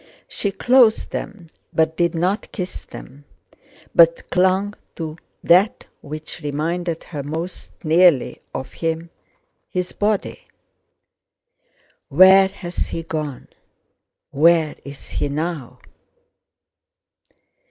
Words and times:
She 0.27 0.51
closed 0.51 1.11
them 1.11 1.45
but 1.71 1.95
did 1.95 2.15
not 2.15 2.51
kiss 2.51 2.85
them, 2.85 3.23
but 3.93 4.31
clung 4.31 4.73
to 4.95 5.15
that 5.43 5.85
which 6.01 6.41
reminded 6.41 7.03
her 7.03 7.21
most 7.21 7.69
nearly 7.83 8.41
of 8.51 8.73
him—his 8.73 9.91
body. 9.91 10.47
"Where 12.09 12.47
has 12.47 12.87
he 12.87 13.03
gone? 13.03 13.49
Where 14.31 14.75
is 14.83 15.07
he 15.09 15.29
now?..." 15.29 15.77